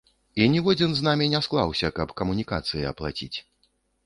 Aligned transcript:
І 0.43 0.45
ніводзін 0.53 0.95
з 0.99 1.05
намі 1.07 1.27
не 1.33 1.41
склаўся, 1.49 1.93
каб 2.01 2.15
камунікацыі 2.23 2.89
аплаціць. 2.95 3.33